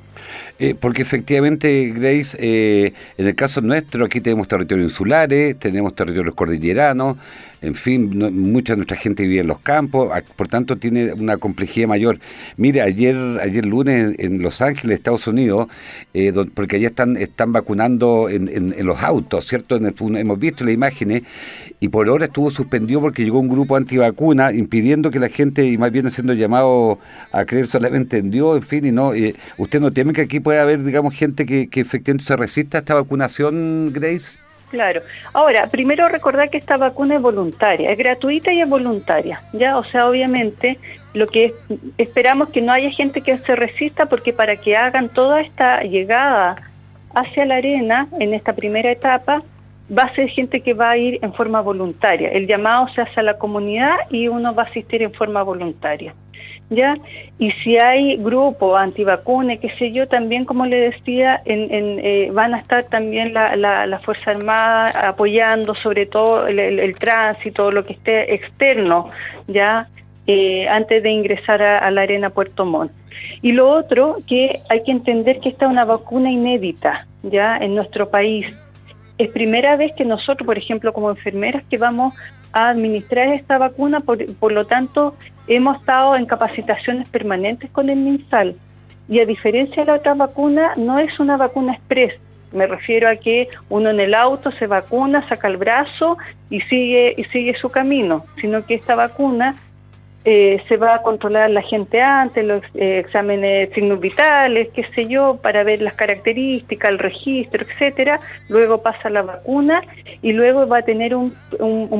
Eh, 0.59 0.75
porque 0.79 1.01
efectivamente, 1.01 1.91
Grace, 1.95 2.37
eh, 2.39 2.93
en 3.17 3.27
el 3.27 3.35
caso 3.35 3.61
nuestro, 3.61 4.05
aquí 4.05 4.21
tenemos 4.21 4.47
territorios 4.47 4.91
insulares, 4.91 5.57
tenemos 5.59 5.95
territorios 5.95 6.35
cordilleranos, 6.35 7.17
en 7.63 7.75
fin, 7.75 8.09
mucha 8.51 8.73
de 8.73 8.77
nuestra 8.77 8.97
gente 8.97 9.25
vive 9.25 9.39
en 9.39 9.47
los 9.47 9.59
campos, 9.59 10.09
por 10.35 10.49
tanto 10.49 10.75
tiene 10.75 11.13
una 11.13 11.37
complejidad 11.37 11.87
mayor. 11.87 12.19
Mire, 12.57 12.81
ayer 12.81 13.15
ayer 13.41 13.65
lunes 13.65 14.15
en, 14.19 14.41
Los 14.41 14.61
Ángeles, 14.61 14.97
Estados 14.97 15.27
Unidos, 15.27 15.67
eh, 16.13 16.33
porque 16.53 16.75
allá 16.75 16.89
están 16.89 17.15
están 17.15 17.53
vacunando 17.53 18.27
en, 18.29 18.73
los 18.85 19.01
autos, 19.01 19.45
¿cierto? 19.47 19.77
hemos 19.77 20.39
visto 20.39 20.65
las 20.65 20.73
imágenes 20.73 21.23
y 21.79 21.87
por 21.87 22.07
ahora 22.07 22.25
estuvo 22.25 22.51
suspendido 22.51 23.01
porque 23.01 23.23
llegó 23.23 23.39
un 23.39 23.47
grupo 23.47 23.75
antivacuna 23.75 24.51
impidiendo 24.51 25.09
que 25.09 25.19
la 25.19 25.29
gente, 25.29 25.65
y 25.65 25.77
más 25.77 25.91
bien 25.91 26.09
siendo 26.09 26.33
llamado 26.33 26.99
a 27.31 27.45
creer 27.45 27.67
solamente 27.67 28.17
en 28.17 28.29
Dios, 28.29 28.57
en 28.57 28.63
fin, 28.63 28.85
y 28.85 28.91
no, 28.91 29.13
eh, 29.13 29.35
¿usted 29.57 29.79
no 29.79 29.91
teme 29.91 30.12
que 30.13 30.21
aquí 30.21 30.39
pueda 30.39 30.61
haber, 30.61 30.83
digamos, 30.83 31.13
gente 31.15 31.45
que, 31.45 31.67
efectivamente 31.73 32.23
se 32.23 32.35
resista 32.35 32.77
a 32.77 32.79
esta 32.79 32.95
vacunación, 32.95 33.91
Grace? 33.93 34.37
Claro. 34.69 35.01
Ahora, 35.33 35.67
primero 35.67 36.09
recordar 36.09 36.49
que 36.49 36.57
esta 36.57 36.77
vacuna 36.77 37.15
es 37.15 37.21
voluntaria, 37.21 37.91
es 37.91 37.97
gratuita 37.97 38.51
y 38.51 38.61
es 38.61 38.67
voluntaria, 38.67 39.41
¿ya? 39.53 39.77
O 39.77 39.83
sea, 39.83 40.07
obviamente 40.07 40.79
lo 41.13 41.27
que 41.27 41.53
esperamos 41.99 42.49
que 42.49 42.61
no 42.61 42.71
haya 42.71 42.89
gente 42.89 43.21
que 43.21 43.37
se 43.37 43.55
resista 43.55 44.07
porque 44.07 44.33
para 44.33 44.55
que 44.55 44.75
hagan 44.75 45.09
toda 45.09 45.41
esta 45.41 45.81
llegada 45.83 46.55
hacia 47.13 47.45
la 47.45 47.57
arena 47.57 48.07
en 48.19 48.33
esta 48.33 48.53
primera 48.53 48.89
etapa 48.89 49.43
va 49.95 50.03
a 50.03 50.15
ser 50.15 50.29
gente 50.29 50.61
que 50.61 50.73
va 50.73 50.91
a 50.91 50.97
ir 50.97 51.19
en 51.21 51.33
forma 51.33 51.61
voluntaria. 51.61 52.29
El 52.29 52.47
llamado 52.47 52.87
se 52.95 53.01
hace 53.01 53.19
a 53.19 53.23
la 53.23 53.37
comunidad 53.37 53.95
y 54.09 54.27
uno 54.27 54.55
va 54.55 54.63
a 54.63 54.65
asistir 54.65 55.01
en 55.01 55.13
forma 55.13 55.43
voluntaria. 55.43 56.15
¿Ya? 56.73 56.97
Y 57.39 57.51
si 57.51 57.77
hay 57.77 58.17
grupos 58.17 58.79
antivacunas, 58.79 59.59
qué 59.59 59.69
sé 59.77 59.91
yo, 59.91 60.07
también, 60.07 60.45
como 60.45 60.65
le 60.65 60.91
decía, 60.91 61.41
eh, 61.45 62.29
van 62.33 62.53
a 62.53 62.59
estar 62.59 62.85
también 62.85 63.33
la, 63.33 64.01
Fuerza 64.03 64.31
Armada 64.31 64.89
apoyando 65.09 65.75
sobre 65.75 66.05
todo 66.05 66.47
el, 66.47 66.95
tránsito, 66.95 67.71
lo 67.71 67.85
que 67.85 67.93
esté 67.93 68.33
externo, 68.33 69.09
¿ya? 69.47 69.87
Eh, 70.25 70.67
antes 70.69 71.03
de 71.03 71.09
ingresar 71.09 71.61
a, 71.61 71.91
la 71.91 72.01
arena 72.01 72.29
Puerto 72.29 72.65
Montt. 72.65 72.91
Y 73.41 73.51
lo 73.51 73.69
otro, 73.69 74.15
que 74.27 74.59
hay 74.69 74.83
que 74.83 74.91
entender 74.91 75.39
que 75.39 75.49
esta 75.49 75.65
es 75.65 75.71
una 75.71 75.85
vacuna 75.85 76.31
inédita, 76.31 77.07
¿ya? 77.23 77.57
En 77.57 77.75
nuestro 77.75 78.09
país. 78.09 78.47
Es 79.17 79.29
primera 79.29 79.75
vez 79.75 79.93
que 79.95 80.05
nosotros, 80.05 80.45
por 80.45 80.57
ejemplo, 80.57 80.93
como 80.93 81.09
enfermeras, 81.09 81.63
que 81.69 81.77
vamos 81.77 82.13
a 82.53 82.69
administrar 82.69 83.29
esta 83.29 83.57
vacuna, 83.57 83.99
por, 84.01 84.51
lo 84.51 84.65
tanto 84.65 85.15
hemos 85.47 85.77
estado 85.77 86.15
en 86.15 86.25
capacitaciones 86.25 87.07
permanentes 87.09 87.69
con 87.71 87.89
el 87.89 87.99
MinSal. 87.99 88.55
Y 89.09 89.19
a 89.19 89.25
diferencia 89.25 89.83
de 89.83 89.91
la 89.91 89.97
otra 89.97 90.13
vacuna, 90.13 90.73
no 90.77 90.99
es 90.99 91.19
una 91.19 91.35
vacuna 91.35 91.73
express. 91.73 92.13
Me 92.53 92.67
refiero 92.67 93.09
a 93.09 93.15
que 93.15 93.49
uno 93.69 93.89
en 93.89 93.99
el 93.99 94.13
auto 94.13 94.51
se 94.51 94.67
vacuna, 94.67 95.27
saca 95.27 95.47
el 95.47 95.57
brazo 95.57 96.17
y 96.49 96.61
sigue, 96.61 97.15
y 97.17 97.23
sigue 97.25 97.55
su 97.55 97.69
camino, 97.69 98.25
sino 98.39 98.63
que 98.65 98.75
esta 98.75 98.95
vacuna 98.95 99.55
eh, 100.25 100.63
se 100.69 100.77
va 100.77 100.95
a 100.95 101.01
controlar 101.01 101.49
la 101.49 101.61
gente 101.61 102.01
antes, 102.01 102.45
los 102.45 102.61
eh, 102.75 102.99
exámenes 102.99 103.69
signos 103.73 103.99
vitales, 103.99 104.69
qué 104.73 104.85
sé 104.95 105.07
yo, 105.07 105.37
para 105.41 105.63
ver 105.63 105.81
las 105.81 105.95
características, 105.95 106.91
el 106.91 106.99
registro, 106.99 107.65
etcétera. 107.65 108.21
Luego 108.47 108.81
pasa 108.81 109.09
la 109.09 109.21
vacuna 109.21 109.83
y 110.21 110.31
luego 110.31 110.65
va 110.65 110.77
a 110.77 110.81
tener 110.83 111.13
un, 111.13 111.33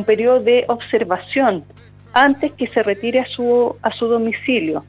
periodo 0.06 0.39
de 0.39 0.63
observación 0.68 1.65
antes 2.13 2.53
que 2.53 2.68
se 2.68 2.82
retire 2.82 3.20
a 3.20 3.25
su, 3.25 3.75
a 3.82 3.92
su 3.92 4.08
domicilio. 4.08 4.86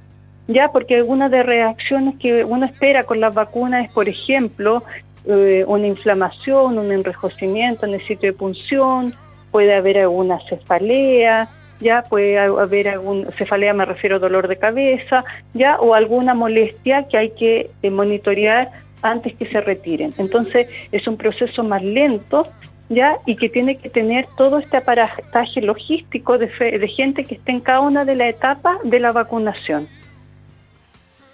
Ya, 0.47 0.71
porque 0.71 0.97
algunas 0.97 1.31
de 1.31 1.43
reacciones 1.43 2.17
que 2.21 2.45
uno 2.45 2.67
espera 2.67 3.05
con 3.05 3.19
las 3.19 3.35
vacunas 3.35 3.87
es, 3.87 3.93
por 3.93 4.09
ejemplo, 4.09 4.85
eh, 5.27 5.65
una 5.67 5.87
inflamación, 5.87 6.79
un 6.79 6.93
enrojecimiento 6.93 7.87
en 7.87 7.95
el 7.95 8.07
sitio 8.07 8.31
de 8.31 8.39
punción, 8.39 9.15
puede 9.51 9.75
haber 9.75 9.99
alguna 9.99 10.39
cefalea, 10.49 11.49
ya 11.85 12.03
puede 12.03 12.39
haber 12.39 12.89
algún 12.89 13.29
cefalea, 13.39 13.75
me 13.75 13.85
refiero 13.85 14.17
a 14.17 14.19
dolor 14.19 14.49
de 14.49 14.57
cabeza, 14.57 15.25
ya 15.53 15.77
o 15.79 15.95
alguna 15.95 16.35
molestia 16.35 17.07
que 17.07 17.19
hay 17.19 17.31
que 17.31 17.71
eh, 17.83 17.91
monitorear 17.91 18.73
antes 19.03 19.35
que 19.35 19.45
se 19.45 19.61
retiren. 19.61 20.15
Entonces 20.17 20.67
es 20.91 21.07
un 21.07 21.17
proceso 21.17 21.63
más 21.63 21.83
lento 21.83 22.49
ya 22.89 23.19
y 23.27 23.37
que 23.37 23.49
tiene 23.51 23.77
que 23.77 23.91
tener 23.91 24.27
todo 24.37 24.59
este 24.59 24.79
aparataje 24.79 25.61
logístico 25.61 26.39
de, 26.39 26.47
de 26.47 26.89
gente 26.89 27.25
que 27.25 27.35
esté 27.35 27.53
en 27.53 27.61
cada 27.61 27.81
una 27.81 28.05
de 28.05 28.15
las 28.15 28.29
etapas 28.31 28.79
de 28.83 28.99
la 28.99 29.13
vacunación. 29.13 29.87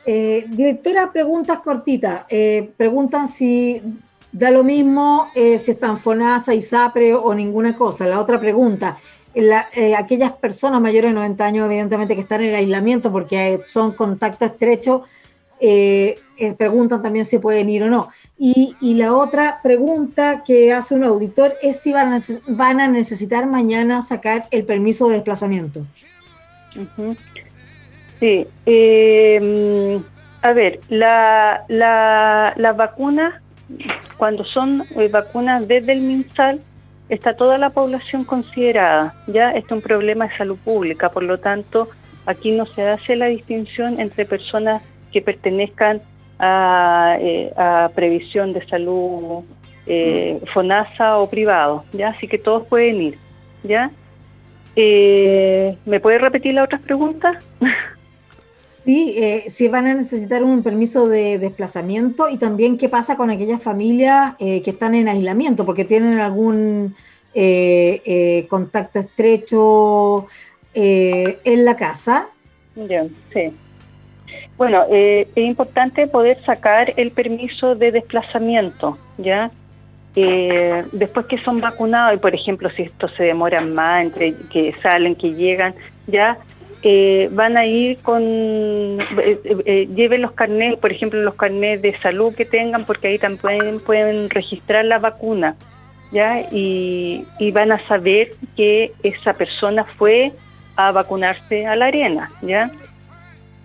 Eh, 0.04 0.44
directora, 0.48 1.12
preguntas 1.12 1.60
cortitas. 1.60 2.24
Eh, 2.28 2.70
preguntan 2.76 3.28
si 3.28 3.80
da 4.32 4.50
lo 4.50 4.64
mismo 4.64 5.28
si 5.34 5.70
están 5.72 5.98
FONASA, 5.98 6.54
ISAPRE 6.54 7.14
o 7.14 7.34
ninguna 7.34 7.76
cosa. 7.76 8.06
La 8.06 8.20
otra 8.20 8.38
pregunta, 8.38 8.96
eh, 9.34 9.94
aquellas 9.96 10.32
personas 10.32 10.80
mayores 10.80 11.10
de 11.10 11.14
90 11.14 11.44
años, 11.44 11.66
evidentemente, 11.66 12.14
que 12.14 12.20
están 12.20 12.42
en 12.42 12.54
aislamiento 12.54 13.12
porque 13.12 13.60
son 13.64 13.92
contacto 13.92 14.44
estrecho, 14.44 15.04
eh, 15.60 16.18
eh, 16.36 16.54
preguntan 16.54 17.02
también 17.02 17.24
si 17.24 17.38
pueden 17.38 17.68
ir 17.68 17.84
o 17.84 17.88
no. 17.88 18.08
Y, 18.38 18.74
la 18.94 19.14
otra 19.14 19.60
pregunta 19.62 20.42
que 20.44 20.72
hace 20.72 20.94
un 20.94 21.04
auditor 21.04 21.54
es 21.62 21.78
si 21.80 21.92
van 21.92 22.14
a, 22.14 22.20
van 22.48 22.80
a 22.80 22.88
necesitar 22.88 23.46
mañana 23.46 24.02
sacar 24.02 24.46
el 24.50 24.64
permiso 24.64 25.08
de 25.08 25.16
desplazamiento. 25.16 25.86
Sí. 28.18 28.46
Em, 28.66 30.02
a 30.42 30.52
ver, 30.52 30.80
las 30.88 31.60
la, 31.68 32.54
la 32.56 32.72
vacunas, 32.72 33.34
cuando 34.16 34.44
son 34.44 34.84
vacunas 35.10 35.68
desde 35.68 35.92
el 35.92 36.00
MinSal, 36.00 36.60
está 37.10 37.34
toda 37.34 37.58
la 37.58 37.70
población 37.70 38.24
considerada. 38.24 39.14
Ya 39.26 39.50
este 39.50 39.66
es 39.66 39.72
un 39.72 39.82
problema 39.82 40.28
de 40.28 40.36
salud 40.36 40.56
pública, 40.64 41.10
por 41.10 41.24
lo 41.24 41.38
tanto, 41.38 41.88
aquí 42.24 42.52
no 42.52 42.64
se 42.66 42.88
hace 42.88 43.16
la 43.16 43.26
distinción 43.26 44.00
entre 44.00 44.24
personas 44.24 44.82
que 45.12 45.20
pertenezcan 45.20 46.00
a, 46.38 47.16
eh, 47.20 47.52
previsión 47.94 48.52
de 48.54 48.66
salud 48.66 49.44
eh, 49.86 50.40
FONASA 50.52 51.18
o 51.18 51.28
privado, 51.28 51.84
¿ya? 51.92 52.10
Así 52.10 52.28
que 52.28 52.38
todos 52.38 52.66
pueden 52.66 53.02
ir, 53.02 53.18
¿ya? 53.64 53.90
Eh, 54.76 55.76
¿Me 55.84 56.00
puede 56.00 56.18
repetir 56.18 56.54
las 56.54 56.64
otras 56.64 56.80
preguntas? 56.82 57.36
Sí, 58.90 59.44
si 59.46 59.68
van 59.68 59.86
a 59.86 59.94
necesitar 59.94 60.42
un 60.42 60.64
permiso 60.64 61.08
de 61.08 61.38
desplazamiento 61.38 62.28
y 62.28 62.38
también 62.38 62.76
qué 62.76 62.88
pasa 62.88 63.14
con 63.14 63.30
aquellas 63.30 63.62
familias 63.62 64.34
que 64.36 64.64
están 64.66 64.96
en 64.96 65.06
aislamiento 65.06 65.64
porque 65.64 65.84
tienen 65.84 66.18
algún 66.18 66.96
contacto 68.48 68.98
estrecho 68.98 70.26
en 70.74 71.64
la 71.64 71.76
casa. 71.76 72.30
sí. 73.32 73.52
Bueno, 74.58 74.84
es 74.90 75.28
importante 75.36 76.08
poder 76.08 76.44
sacar 76.44 76.92
el 76.96 77.12
permiso 77.12 77.76
de 77.76 77.92
desplazamiento, 77.92 78.98
¿ya? 79.18 79.52
después 80.14 81.26
que 81.26 81.38
son 81.38 81.60
vacunados, 81.60 82.14
y 82.14 82.18
por 82.18 82.34
ejemplo, 82.34 82.68
si 82.70 82.82
esto 82.82 83.06
se 83.10 83.22
demora 83.22 83.60
más, 83.60 84.02
entre 84.02 84.34
que 84.52 84.74
salen, 84.82 85.14
que 85.14 85.32
llegan, 85.34 85.76
ya 86.08 86.36
eh, 86.82 87.28
van 87.32 87.58
a 87.58 87.66
ir 87.66 87.98
con, 87.98 88.22
eh, 88.22 89.38
eh, 89.66 89.88
lleven 89.94 90.22
los 90.22 90.32
carnets, 90.32 90.78
por 90.78 90.90
ejemplo, 90.90 91.20
los 91.20 91.34
carnets 91.34 91.82
de 91.82 91.94
salud 91.98 92.34
que 92.34 92.46
tengan, 92.46 92.86
porque 92.86 93.08
ahí 93.08 93.18
también 93.18 93.80
pueden 93.80 94.30
registrar 94.30 94.86
la 94.86 94.98
vacuna, 94.98 95.56
¿ya? 96.10 96.48
Y, 96.50 97.26
van 97.52 97.72
a 97.72 97.86
saber 97.86 98.30
que 98.56 98.92
esa 99.02 99.34
persona 99.34 99.84
fue 99.98 100.32
a 100.76 100.90
vacunarse 100.92 101.66
a 101.66 101.76
la 101.76 101.86
arena, 101.86 102.30
¿ya? 102.42 102.70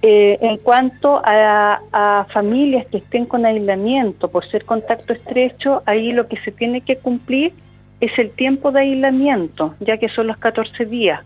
en 0.08 0.58
cuanto 0.58 1.20
a, 1.26 1.82
a, 1.92 2.28
familias 2.32 2.86
que 2.92 2.98
estén 2.98 3.26
con 3.26 3.44
aislamiento 3.44 4.30
por 4.30 4.48
ser 4.48 4.64
contacto 4.64 5.14
estrecho, 5.14 5.82
ahí 5.88 6.12
lo 6.12 6.28
que 6.28 6.38
se 6.42 6.52
tiene 6.52 6.82
que 6.82 6.98
cumplir 6.98 7.54
es 8.00 8.20
el 8.20 8.30
tiempo 8.30 8.72
de 8.72 8.82
aislamiento, 8.82 9.74
ya 9.80 9.98
que 9.98 10.10
son 10.10 10.28
los 10.28 10.38
14 10.38 10.86
días. 10.86 11.22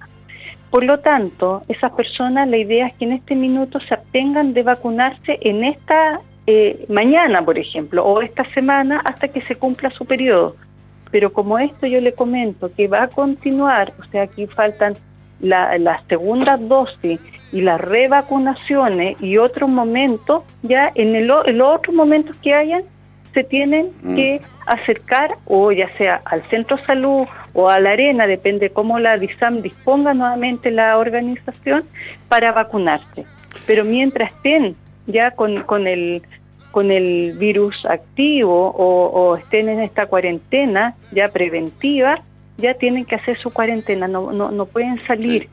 Por 0.70 0.84
lo 0.84 1.00
tanto, 1.00 1.64
esas 1.68 1.92
personas, 1.94 2.48
la 2.48 2.58
idea 2.58 2.88
es 2.88 2.94
que 2.94 3.06
en 3.06 3.14
este 3.14 3.36
minuto 3.36 3.80
se 3.80 3.94
abstengan 3.94 4.54
de 4.54 4.64
vacunarse 4.64 5.40
en 5.42 5.64
esta 5.64 6.22
eh, 6.46 6.86
mañana, 6.90 7.44
por 7.44 7.58
ejemplo, 7.58 8.06
o 8.06 8.22
esta 8.22 8.44
semana 8.54 9.02
hasta 9.04 9.28
que 9.28 9.42
se 9.42 9.56
cumpla 9.56 9.90
su 9.90 10.06
periodo. 10.06 10.56
Pero 11.12 11.34
como 11.34 11.58
esto 11.58 11.88
yo 11.88 12.00
le 12.02 12.14
comento 12.14 12.72
que 12.76 12.88
va 12.88 13.04
a 13.04 13.08
continuar, 13.08 13.94
o 14.00 14.04
sea, 14.04 14.24
aquí 14.24 14.46
faltan 14.46 14.96
las 15.40 16.04
segundas 16.08 16.60
dosis 16.68 17.20
y 17.52 17.62
las 17.62 17.82
revacunaciones 17.82 19.18
y 19.22 19.38
otros 19.38 19.70
momentos, 19.70 20.44
ya 20.62 20.92
en, 20.94 21.16
el, 21.16 21.32
otros 21.32 21.96
momentos 21.96 22.36
que 22.38 22.54
hayan, 22.54 22.84
se 23.34 23.44
tienen 23.44 23.92
mm. 24.02 24.16
que 24.16 24.42
acercar 24.66 25.38
o 25.46 25.72
ya 25.72 25.90
sea 25.98 26.22
al 26.26 26.44
centro 26.50 26.78
de 26.78 26.86
salud 26.86 27.28
o 27.54 27.70
a 27.70 27.80
la 27.80 27.92
arena, 27.92 28.28
depende 28.28 28.70
cómo 28.70 29.00
la 29.00 29.18
DISAM 29.18 29.62
disponga 29.62 30.14
nuevamente 30.14 30.72
la 30.72 30.98
organización, 30.98 31.86
para 32.28 32.52
vacunarse. 32.52 33.26
Pero 33.66 33.84
mientras 33.84 34.32
estén 34.32 34.76
ya 35.08 35.32
con, 35.32 35.64
con 35.64 35.88
el 35.88 36.22
con 36.72 36.92
el 36.92 37.34
virus 37.38 37.84
activo 37.86 38.70
o, 38.78 39.36
estén 39.38 39.70
en 39.70 39.80
esta 39.80 40.06
cuarentena 40.06 40.96
ya 41.12 41.30
preventiva, 41.30 42.22
ya 42.58 42.76
tienen 42.76 43.06
que 43.06 43.16
hacer 43.16 43.40
su 43.40 43.50
cuarentena, 43.50 44.08
no, 44.08 44.32
no, 44.32 44.52
no 44.52 44.66
pueden 44.68 45.04
salir, 45.08 45.50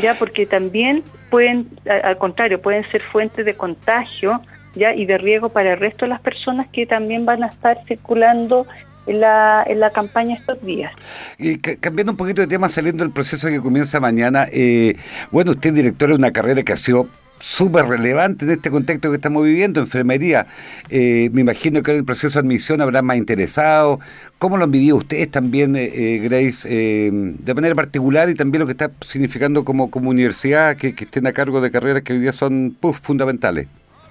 ya 0.00 0.14
porque 0.14 0.46
también 0.46 1.02
pueden, 1.28 1.68
al 1.86 2.16
contrario, 2.18 2.62
pueden 2.62 2.88
ser 2.90 3.02
fuentes 3.02 3.44
de 3.44 3.54
contagio 3.54 4.40
ya 4.74 4.94
y 4.94 5.06
de 5.06 5.18
riesgo 5.18 5.48
para 5.48 5.72
el 5.72 5.78
resto 5.78 6.04
de 6.04 6.10
las 6.10 6.20
personas 6.20 6.68
que 6.72 6.86
también 6.86 7.26
van 7.26 7.42
a 7.42 7.48
estar 7.48 7.78
circulando 7.86 8.66
en 9.06 9.20
la, 9.20 9.64
en 9.66 9.80
la 9.80 9.90
campaña 9.90 10.36
estos 10.36 10.62
días. 10.62 10.92
Y 11.38 11.58
cambiando 11.58 12.12
un 12.12 12.16
poquito 12.16 12.40
de 12.40 12.46
tema, 12.46 12.68
saliendo 12.68 13.04
del 13.04 13.12
proceso 13.12 13.48
que 13.48 13.60
comienza 13.60 14.00
mañana, 14.00 14.46
eh, 14.50 14.96
bueno, 15.30 15.52
usted 15.52 15.70
es 15.70 15.76
director 15.76 16.08
de 16.08 16.16
una 16.16 16.32
carrera 16.32 16.62
que 16.62 16.72
ha 16.72 16.76
sido 16.76 17.08
súper 17.38 17.86
relevante 17.86 18.44
en 18.44 18.52
este 18.52 18.70
contexto 18.70 19.10
que 19.10 19.16
estamos 19.16 19.44
viviendo, 19.44 19.80
enfermería. 19.80 20.46
Eh, 20.88 21.28
me 21.32 21.42
imagino 21.42 21.82
que 21.82 21.90
en 21.90 21.98
el 21.98 22.04
proceso 22.04 22.40
de 22.40 22.46
admisión 22.46 22.80
habrá 22.80 23.02
más 23.02 23.16
interesados. 23.16 23.98
¿Cómo 24.38 24.56
lo 24.56 24.64
han 24.64 24.70
vivido 24.70 24.96
ustedes 24.96 25.30
también, 25.30 25.76
eh, 25.76 25.84
eh, 25.92 26.18
Grace, 26.18 26.68
de 26.68 27.54
manera 27.54 27.74
particular 27.74 28.30
y 28.30 28.34
también 28.34 28.60
lo 28.60 28.66
que 28.66 28.72
está 28.72 28.90
significando 29.00 29.64
como, 29.64 29.90
como 29.90 30.10
universidad 30.10 30.76
que, 30.76 30.88
estén 30.88 31.26
a 31.26 31.32
cargo 31.32 31.60
de 31.60 31.70
carreras 31.70 32.02
que 32.02 32.14
hoy 32.14 32.20
día 32.20 32.32
son 32.32 32.76
fundamentales? 33.02 33.68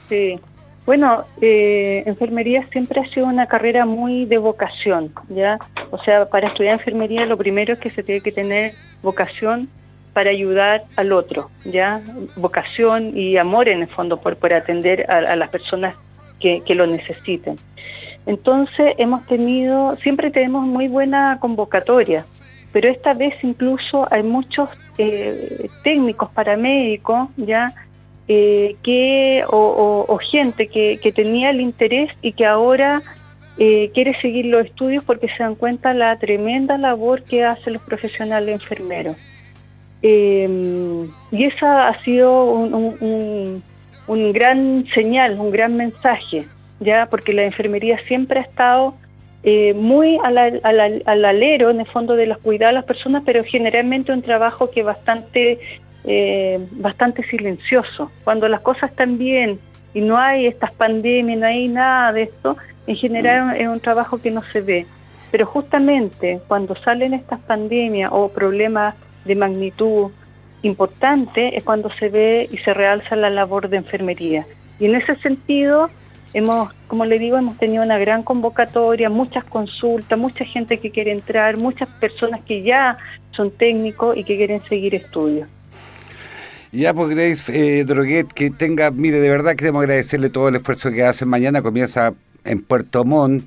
Sí, 0.09 0.39
bueno, 0.85 1.23
enfermería 1.39 2.67
siempre 2.71 3.01
ha 3.01 3.07
sido 3.07 3.27
una 3.27 3.47
carrera 3.47 3.85
muy 3.85 4.25
de 4.25 4.37
vocación, 4.37 5.13
¿ya? 5.29 5.57
O 5.91 5.97
sea, 6.03 6.27
para 6.29 6.47
estudiar 6.47 6.73
enfermería 6.79 7.25
lo 7.25 7.37
primero 7.37 7.73
es 7.73 7.79
que 7.79 7.89
se 7.89 8.03
tiene 8.03 8.21
que 8.21 8.31
tener 8.31 8.73
vocación 9.01 9.69
para 10.13 10.29
ayudar 10.29 10.83
al 10.95 11.11
otro, 11.11 11.49
¿ya? 11.65 12.01
Vocación 12.35 13.17
y 13.17 13.37
amor 13.37 13.67
en 13.67 13.81
el 13.81 13.87
fondo 13.87 14.17
por, 14.17 14.37
por 14.37 14.53
atender 14.53 15.09
a, 15.09 15.35
las 15.35 15.49
personas 15.49 15.95
que, 16.39 16.61
lo 16.75 16.85
necesiten. 16.85 17.57
Entonces 18.25 18.95
hemos 18.97 19.25
tenido, 19.25 19.95
siempre 19.97 20.31
tenemos 20.31 20.65
muy 20.65 20.87
buena 20.87 21.39
convocatoria, 21.39 22.25
pero 22.71 22.89
esta 22.89 23.13
vez 23.13 23.33
incluso 23.43 24.07
hay 24.11 24.23
muchos 24.23 24.69
eh, 24.97 25.69
técnicos 25.83 26.29
paramédicos, 26.31 27.29
¿ya? 27.37 27.73
Eh, 28.29 28.77
que, 28.83 29.43
o, 29.49 30.17
gente 30.31 30.67
que, 30.67 31.13
tenía 31.13 31.49
el 31.49 31.59
interés 31.59 32.09
y 32.21 32.31
que 32.31 32.45
ahora 32.45 33.01
eh, 33.57 33.91
quiere 33.93 34.19
seguir 34.21 34.45
los 34.45 34.65
estudios 34.65 35.03
porque 35.03 35.27
se 35.27 35.43
dan 35.43 35.55
cuenta 35.55 35.93
la 35.93 36.17
tremenda 36.17 36.77
labor 36.77 37.23
que 37.23 37.43
hacen 37.43 37.73
los 37.73 37.81
profesionales 37.81 38.61
enfermeros. 38.61 39.17
Em, 40.01 41.09
y 41.31 41.45
esa 41.45 41.87
ha 41.87 42.03
sido 42.03 42.45
un, 42.45 43.63
gran 44.33 44.85
señal, 44.93 45.39
un 45.39 45.49
gran 45.49 45.77
mensaje, 45.77 46.45
ya 46.81 47.07
porque 47.09 47.31
la 47.31 47.43
enfermería 47.45 47.97
siempre 48.07 48.39
ha 48.39 48.43
estado 48.43 48.95
eh, 49.43 49.73
muy 49.73 50.17
al, 50.23 51.03
alero 51.25 51.69
en 51.69 51.79
el 51.79 51.87
fondo 51.87 52.15
de 52.15 52.27
los 52.27 52.37
cuidados 52.39 52.71
de 52.71 52.79
las 52.79 52.85
personas, 52.85 53.23
pero 53.25 53.45
generalmente 53.45 54.11
un 54.11 54.21
trabajo 54.21 54.71
que 54.71 54.83
bastante, 54.83 55.59
eh, 56.05 56.59
bastante 56.71 57.23
silencioso. 57.23 58.11
Cuando 58.23 58.47
las 58.49 58.61
cosas 58.61 58.91
están 58.91 59.17
bien 59.17 59.59
y 59.93 60.01
no 60.01 60.17
hay 60.17 60.47
estas 60.47 60.71
pandemias, 60.71 61.39
no 61.39 61.45
hay 61.45 61.67
nada 61.67 62.11
de 62.11 62.23
esto, 62.23 62.57
en 62.87 62.95
general 62.95 63.47
mm. 63.47 63.61
es 63.61 63.67
un 63.67 63.79
trabajo 63.79 64.19
que 64.19 64.31
no 64.31 64.43
se 64.51 64.61
ve. 64.61 64.85
Pero 65.31 65.45
justamente 65.45 66.41
cuando 66.47 66.75
salen 66.75 67.13
estas 67.13 67.39
pandemias 67.39 68.11
o 68.13 68.29
problemas 68.29 68.95
de 69.25 69.35
magnitud 69.35 70.11
importante 70.61 71.57
es 71.57 71.63
cuando 71.63 71.89
se 71.91 72.09
ve 72.09 72.47
y 72.51 72.57
se 72.57 72.73
realza 72.73 73.15
la 73.15 73.29
labor 73.29 73.69
de 73.69 73.77
enfermería. 73.77 74.45
Y 74.79 74.85
en 74.85 74.95
ese 74.95 75.15
sentido, 75.17 75.89
hemos, 76.33 76.73
como 76.87 77.05
le 77.05 77.19
digo, 77.19 77.37
hemos 77.37 77.57
tenido 77.57 77.83
una 77.83 77.97
gran 77.97 78.23
convocatoria, 78.23 79.09
muchas 79.09 79.43
consultas, 79.43 80.17
mucha 80.17 80.45
gente 80.45 80.79
que 80.79 80.91
quiere 80.91 81.11
entrar, 81.11 81.57
muchas 81.57 81.89
personas 81.99 82.41
que 82.41 82.63
ya 82.63 82.97
son 83.31 83.51
técnicos 83.51 84.17
y 84.17 84.23
que 84.23 84.37
quieren 84.37 84.61
seguir 84.65 84.95
estudios. 84.95 85.47
Ya, 86.73 86.91
pues 86.91 87.09
Grace 87.15 87.43
eh, 87.49 87.83
Droguet, 87.83 88.33
que 88.33 88.49
tenga, 88.49 88.89
mire, 88.89 89.19
de 89.19 89.29
verdad 89.29 89.55
queremos 89.55 89.81
agradecerle 89.81 90.31
todo 90.31 90.49
el 90.49 90.55
esfuerzo 90.55 90.91
que 90.91 91.03
hacen. 91.03 91.29
Mañana 91.29 91.61
comienza 91.61 92.15
en 92.43 92.63
Puerto 92.63 93.05
Montt, 93.05 93.45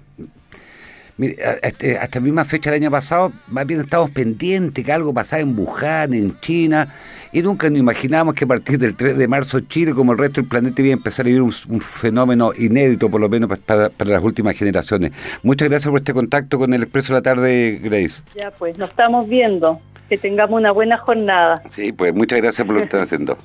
Mire, 1.18 1.36
este, 1.62 1.96
hasta, 1.96 2.18
la 2.18 2.24
misma 2.24 2.44
fecha 2.44 2.70
del 2.70 2.82
año 2.82 2.90
pasado, 2.90 3.32
más 3.48 3.66
bien 3.66 3.80
estábamos 3.80 4.10
pendientes 4.10 4.84
que 4.84 4.92
algo 4.92 5.14
pasaba 5.14 5.40
en 5.40 5.58
Wuhan, 5.58 6.12
en 6.12 6.38
China, 6.40 6.94
y 7.32 7.40
nunca 7.40 7.70
nos 7.70 7.78
imaginábamos 7.78 8.34
que 8.34 8.44
a 8.44 8.48
partir 8.48 8.78
del 8.78 8.94
3 8.94 9.16
de 9.16 9.26
marzo 9.26 9.60
Chile, 9.60 9.94
como 9.94 10.12
el 10.12 10.18
resto 10.18 10.42
del 10.42 10.48
planeta, 10.48 10.82
iba 10.82 10.90
a 10.90 10.92
empezar 10.92 11.24
a 11.24 11.28
vivir 11.28 11.40
un, 11.40 11.52
fenómeno 11.52 12.52
inédito, 12.56 13.10
por 13.10 13.20
lo 13.20 13.30
menos 13.30 13.58
para, 13.58 13.90
las 13.98 14.22
últimas 14.22 14.56
generaciones. 14.56 15.12
Muchas 15.42 15.70
gracias 15.70 15.90
por 15.90 16.00
este 16.00 16.12
contacto 16.12 16.58
con 16.58 16.74
el 16.74 16.82
Expreso 16.82 17.14
de 17.14 17.18
la 17.18 17.22
Tarde, 17.22 17.80
Grace. 17.82 18.22
Ya, 18.34 18.50
pues, 18.50 18.76
nos 18.76 18.90
estamos 18.90 19.26
viendo. 19.26 19.80
Que 20.08 20.16
tengamos 20.18 20.58
una 20.58 20.70
buena 20.70 20.96
jornada. 20.98 21.62
Sí, 21.68 21.92
pues 21.92 22.14
muchas 22.14 22.40
gracias 22.40 22.64
por 22.66 22.74
lo 22.74 22.80
que 22.80 22.84
están 22.84 23.00
haciendo. 23.02 23.36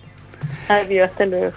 Adiós, 0.67 1.09
hasta 1.09 1.25
luego. 1.25 1.51